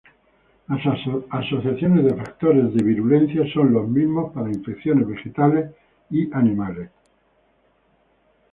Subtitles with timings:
[0.67, 0.79] Las
[1.31, 5.75] asociaciones de factores de virulencia son los mismos para infecciones vegetales
[6.09, 6.89] y animales.